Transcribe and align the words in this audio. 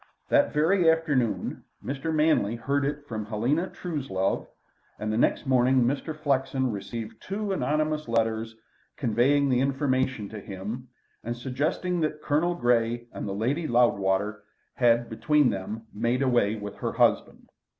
That 0.29 0.51
very 0.51 0.89
afternoon 0.89 1.63
Mr. 1.85 2.11
Manley 2.11 2.55
heard 2.55 2.85
it 2.85 3.05
from 3.07 3.25
Helena 3.27 3.67
Truslove, 3.69 4.47
and 4.97 5.13
the 5.13 5.17
next 5.19 5.45
morning 5.45 5.83
Mr. 5.83 6.15
Flexen 6.17 6.71
received 6.71 7.21
two 7.21 7.51
anonymous 7.51 8.07
letters 8.07 8.55
conveying 8.97 9.47
the 9.47 9.59
information 9.59 10.27
to 10.29 10.39
him, 10.39 10.87
and 11.23 11.37
suggesting 11.37 11.99
that 11.99 12.19
Colonel 12.23 12.55
Grey 12.55 13.09
and 13.13 13.27
the 13.27 13.35
Lady 13.35 13.67
Loudwater 13.67 14.41
had 14.73 15.07
between 15.07 15.51
them 15.51 15.85
made 15.93 16.23
away 16.23 16.55
with 16.55 16.77
her 16.77 16.93
husband. 16.93 17.51